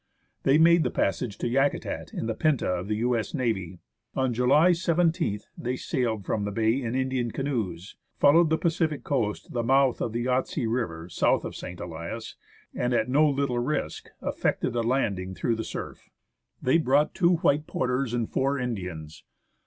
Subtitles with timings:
[0.41, 3.35] They made the passage to Yakutat in the PzVi!/(2 of the U.S.
[3.35, 3.81] Navy.
[4.15, 9.45] On July 17th, they sailed from the bay in Indian canoes, followed the Pacific coast
[9.45, 11.79] to the mouth of the Yahtse River, south of St.
[11.79, 12.35] Elias,
[12.73, 16.09] and, at no little risk, effected a landing through the surf.
[16.59, 19.23] They brought two white porters a nd four Indians.